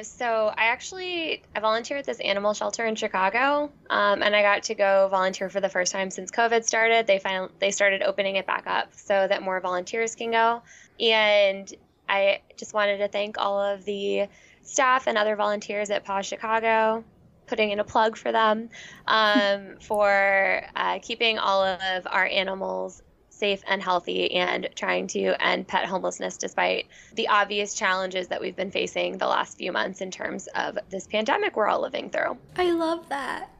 uh, 0.00 0.02
so 0.02 0.52
I 0.56 0.66
actually 0.66 1.42
I 1.54 1.60
volunteer 1.60 1.98
at 1.98 2.04
this 2.04 2.18
animal 2.18 2.54
shelter 2.54 2.84
in 2.84 2.96
Chicago, 2.96 3.70
um, 3.88 4.22
and 4.22 4.34
I 4.34 4.42
got 4.42 4.64
to 4.64 4.74
go 4.74 5.06
volunteer 5.08 5.48
for 5.48 5.60
the 5.60 5.68
first 5.68 5.92
time 5.92 6.10
since 6.10 6.32
COVID 6.32 6.64
started. 6.64 7.06
They 7.06 7.20
finally 7.20 7.50
they 7.60 7.70
started 7.70 8.02
opening 8.02 8.34
it 8.34 8.46
back 8.46 8.66
up 8.66 8.92
so 8.94 9.28
that 9.28 9.42
more 9.42 9.60
volunteers 9.60 10.16
can 10.16 10.32
go, 10.32 10.62
and 10.98 11.72
I 12.08 12.40
just 12.56 12.74
wanted 12.74 12.98
to 12.98 13.06
thank 13.06 13.38
all 13.38 13.60
of 13.60 13.84
the 13.84 14.26
staff 14.62 15.06
and 15.06 15.16
other 15.16 15.36
volunteers 15.36 15.90
at 15.90 16.04
PAWS 16.04 16.26
Chicago, 16.26 17.04
putting 17.46 17.70
in 17.70 17.78
a 17.78 17.84
plug 17.84 18.16
for 18.16 18.32
them, 18.32 18.70
um, 19.06 19.76
for 19.80 20.62
uh, 20.74 20.98
keeping 21.00 21.38
all 21.38 21.62
of 21.62 22.08
our 22.10 22.26
animals 22.26 23.02
safe 23.36 23.62
and 23.66 23.82
healthy 23.82 24.32
and 24.32 24.68
trying 24.74 25.06
to 25.06 25.34
end 25.44 25.68
pet 25.68 25.84
homelessness 25.84 26.36
despite 26.36 26.86
the 27.14 27.28
obvious 27.28 27.74
challenges 27.74 28.28
that 28.28 28.40
we've 28.40 28.56
been 28.56 28.70
facing 28.70 29.18
the 29.18 29.26
last 29.26 29.58
few 29.58 29.72
months 29.72 30.00
in 30.00 30.10
terms 30.10 30.48
of 30.54 30.78
this 30.90 31.06
pandemic 31.06 31.56
we're 31.56 31.66
all 31.66 31.80
living 31.80 32.10
through. 32.10 32.36
I 32.56 32.72
love 32.72 33.08
that. 33.10 33.50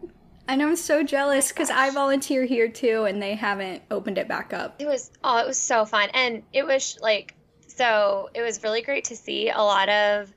And 0.49 0.62
I'm 0.62 0.76
so 0.76 1.02
jealous 1.02 1.49
because 1.49 1.71
I 1.71 1.90
volunteer 1.90 2.45
here 2.45 2.68
too, 2.68 3.04
and 3.04 3.21
they 3.21 3.35
haven't 3.35 3.83
opened 3.90 4.16
it 4.16 4.28
back 4.28 4.52
up. 4.52 4.76
It 4.78 4.87
was 4.87 5.11
oh, 5.25 5.38
it 5.38 5.47
was 5.47 5.59
so 5.59 5.85
fun, 5.85 6.09
and 6.14 6.45
it 6.52 6.64
was 6.64 6.99
like 7.02 7.35
so. 7.66 8.30
It 8.33 8.42
was 8.42 8.62
really 8.62 8.83
great 8.83 9.06
to 9.06 9.16
see 9.16 9.50
a 9.50 9.59
lot 9.59 9.88
of 9.88 10.33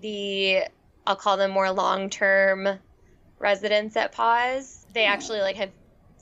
the 0.00 0.64
I'll 1.06 1.14
call 1.14 1.36
them 1.36 1.52
more 1.52 1.70
long 1.70 2.10
term 2.10 2.80
residents 3.38 3.96
at 3.96 4.10
PAWS. 4.10 4.86
They 4.92 5.04
actually 5.04 5.40
like 5.40 5.56
have 5.56 5.70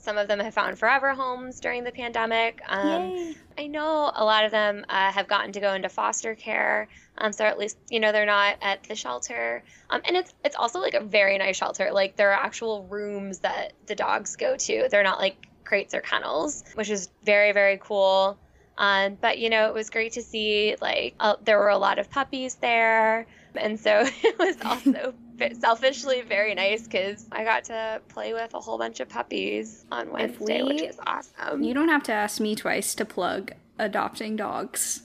some 0.03 0.17
of 0.17 0.27
them 0.27 0.39
have 0.39 0.53
found 0.53 0.77
forever 0.77 1.13
homes 1.13 1.61
during 1.61 1.85
the 1.85 1.91
pandemic. 1.91 2.61
Um, 2.67 3.35
I 3.57 3.67
know 3.67 4.11
a 4.13 4.25
lot 4.25 4.43
of 4.43 4.51
them 4.51 4.85
uh, 4.89 5.11
have 5.11 5.29
gotten 5.29 5.53
to 5.53 5.61
go 5.61 5.73
into 5.73 5.87
foster 5.87 6.35
care, 6.35 6.89
um, 7.17 7.31
so 7.31 7.45
at 7.45 7.57
least 7.57 7.77
you 7.89 8.01
know 8.01 8.11
they're 8.11 8.25
not 8.25 8.57
at 8.61 8.83
the 8.83 8.95
shelter. 8.95 9.63
Um, 9.89 10.01
and 10.05 10.17
it's 10.17 10.33
it's 10.43 10.57
also 10.57 10.79
like 10.79 10.93
a 10.93 11.03
very 11.03 11.37
nice 11.37 11.55
shelter. 11.55 11.89
Like 11.93 12.17
there 12.17 12.31
are 12.31 12.45
actual 12.45 12.85
rooms 12.87 13.39
that 13.39 13.73
the 13.85 13.95
dogs 13.95 14.35
go 14.35 14.57
to. 14.57 14.87
They're 14.91 15.03
not 15.03 15.19
like 15.19 15.37
crates 15.63 15.93
or 15.93 16.01
kennels, 16.01 16.65
which 16.75 16.89
is 16.89 17.09
very 17.23 17.53
very 17.53 17.79
cool. 17.81 18.37
Um, 18.77 19.17
but 19.21 19.37
you 19.37 19.49
know 19.49 19.67
it 19.67 19.73
was 19.73 19.89
great 19.89 20.13
to 20.13 20.21
see 20.21 20.75
like 20.81 21.15
uh, 21.19 21.37
there 21.45 21.59
were 21.59 21.69
a 21.69 21.77
lot 21.77 21.97
of 21.97 22.09
puppies 22.09 22.55
there, 22.55 23.25
and 23.55 23.79
so 23.79 24.03
it 24.23 24.37
was 24.37 24.57
also 24.65 25.13
selfishly 25.59 26.21
very 26.21 26.53
nice 26.55 26.83
because 26.83 27.27
I 27.31 27.43
got 27.43 27.63
to 27.65 28.01
play 28.09 28.33
with 28.33 28.53
a 28.53 28.59
whole 28.59 28.77
bunch 28.77 28.99
of 28.99 29.09
puppies 29.09 29.85
on 29.91 30.11
Wednesday, 30.11 30.63
which 30.63 30.81
we- 30.81 30.87
was 30.87 30.99
awesome. 31.05 31.63
You 31.63 31.73
don't 31.73 31.89
have 31.89 32.03
to 32.03 32.11
ask 32.13 32.39
me 32.39 32.55
twice 32.55 32.95
to 32.95 33.05
plug 33.05 33.51
adopting 33.79 34.35
dogs. 34.35 35.03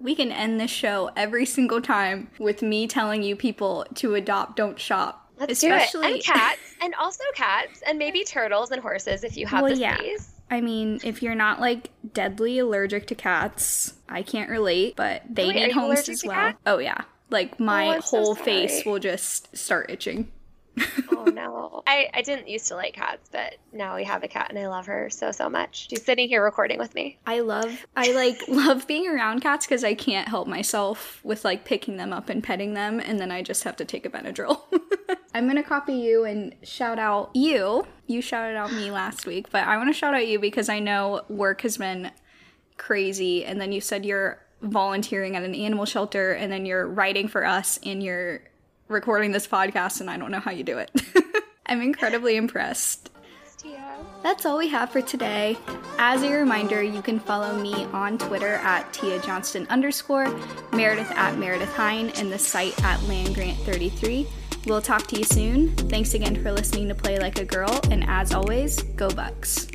we 0.00 0.14
can 0.14 0.30
end 0.30 0.60
this 0.60 0.70
show 0.70 1.10
every 1.16 1.44
single 1.44 1.80
time 1.80 2.30
with 2.38 2.62
me 2.62 2.86
telling 2.86 3.22
you 3.22 3.34
people 3.34 3.84
to 3.96 4.14
adopt, 4.14 4.56
don't 4.56 4.78
shop. 4.78 5.28
Let's 5.38 5.52
Especially... 5.52 6.02
do 6.02 6.08
it. 6.08 6.14
And 6.14 6.24
cats, 6.24 6.60
and 6.80 6.94
also 6.94 7.24
cats, 7.34 7.82
and 7.86 7.98
maybe 7.98 8.24
turtles 8.24 8.70
and 8.70 8.80
horses 8.80 9.24
if 9.24 9.36
you 9.36 9.46
have 9.46 9.62
well, 9.62 9.74
the 9.74 9.80
yeah. 9.80 9.96
space. 9.96 10.32
I 10.50 10.60
mean, 10.60 11.00
if 11.04 11.22
you're 11.22 11.34
not 11.34 11.60
like 11.60 11.90
deadly 12.12 12.58
allergic 12.58 13.06
to 13.08 13.14
cats, 13.14 13.94
I 14.08 14.22
can't 14.22 14.48
relate, 14.50 14.96
but 14.96 15.22
they 15.28 15.48
Wait, 15.48 15.56
need 15.56 15.72
homes 15.72 16.08
as 16.08 16.24
well. 16.24 16.34
Cats? 16.34 16.58
Oh 16.66 16.78
yeah. 16.78 17.02
Like 17.30 17.54
oh, 17.60 17.64
my 17.64 17.96
oh, 17.96 18.00
whole 18.00 18.34
so 18.34 18.42
face 18.42 18.84
will 18.84 18.98
just 18.98 19.56
start 19.56 19.90
itching 19.90 20.30
oh 21.10 21.24
no. 21.34 21.82
I, 21.86 22.10
I 22.12 22.22
didn't 22.22 22.48
used 22.48 22.68
to 22.68 22.74
like 22.74 22.94
cats, 22.94 23.28
but 23.30 23.56
now 23.72 23.96
we 23.96 24.04
have 24.04 24.22
a 24.22 24.28
cat 24.28 24.46
and 24.50 24.58
I 24.58 24.68
love 24.68 24.86
her 24.86 25.10
so 25.10 25.30
so 25.32 25.48
much. 25.48 25.88
She's 25.90 26.04
sitting 26.04 26.28
here 26.28 26.42
recording 26.42 26.78
with 26.78 26.94
me. 26.94 27.18
I 27.26 27.40
love 27.40 27.86
I 27.96 28.12
like 28.12 28.40
love 28.48 28.86
being 28.86 29.08
around 29.08 29.40
cats 29.40 29.66
because 29.66 29.84
I 29.84 29.94
can't 29.94 30.28
help 30.28 30.48
myself 30.48 31.20
with 31.24 31.44
like 31.44 31.64
picking 31.64 31.96
them 31.96 32.12
up 32.12 32.28
and 32.28 32.42
petting 32.42 32.74
them 32.74 33.00
and 33.00 33.18
then 33.18 33.30
I 33.30 33.42
just 33.42 33.64
have 33.64 33.76
to 33.76 33.84
take 33.84 34.06
a 34.06 34.10
Benadryl. 34.10 34.60
I'm 35.34 35.46
gonna 35.46 35.62
copy 35.62 35.94
you 35.94 36.24
and 36.24 36.54
shout 36.62 36.98
out 36.98 37.30
you. 37.34 37.86
You 38.06 38.22
shouted 38.22 38.56
out 38.56 38.72
me 38.72 38.90
last 38.90 39.26
week, 39.26 39.50
but 39.50 39.66
I 39.66 39.76
want 39.76 39.90
to 39.90 39.98
shout 39.98 40.14
out 40.14 40.26
you 40.26 40.38
because 40.38 40.68
I 40.68 40.78
know 40.78 41.22
work 41.28 41.62
has 41.62 41.76
been 41.76 42.10
crazy 42.76 43.44
and 43.44 43.60
then 43.60 43.72
you 43.72 43.80
said 43.80 44.06
you're 44.06 44.40
volunteering 44.62 45.36
at 45.36 45.42
an 45.42 45.54
animal 45.54 45.84
shelter 45.84 46.32
and 46.32 46.50
then 46.50 46.66
you're 46.66 46.86
writing 46.86 47.28
for 47.28 47.44
us 47.44 47.78
and 47.84 48.02
you're 48.02 48.42
recording 48.88 49.32
this 49.32 49.46
podcast, 49.46 50.00
and 50.00 50.10
I 50.10 50.16
don't 50.16 50.30
know 50.30 50.40
how 50.40 50.50
you 50.50 50.64
do 50.64 50.78
it. 50.78 50.90
I'm 51.66 51.82
incredibly 51.82 52.36
impressed. 52.36 53.10
That's 54.22 54.46
all 54.46 54.58
we 54.58 54.68
have 54.68 54.90
for 54.90 55.00
today. 55.00 55.56
As 55.98 56.22
a 56.22 56.32
reminder, 56.32 56.82
you 56.82 57.02
can 57.02 57.20
follow 57.20 57.56
me 57.56 57.84
on 57.86 58.18
Twitter 58.18 58.54
at 58.54 58.92
Tia 58.92 59.20
Johnston 59.20 59.66
underscore, 59.68 60.28
Meredith 60.72 61.10
at 61.12 61.38
Meredith 61.38 61.72
Hine, 61.74 62.10
and 62.16 62.32
the 62.32 62.38
site 62.38 62.82
at 62.82 62.98
Landgrant33. 63.00 64.26
We'll 64.66 64.82
talk 64.82 65.06
to 65.08 65.18
you 65.18 65.24
soon. 65.24 65.74
Thanks 65.76 66.14
again 66.14 66.42
for 66.42 66.50
listening 66.50 66.88
to 66.88 66.94
Play 66.94 67.18
Like 67.18 67.38
a 67.38 67.44
Girl, 67.44 67.80
and 67.90 68.04
as 68.08 68.32
always, 68.34 68.82
go 68.82 69.08
Bucks. 69.08 69.68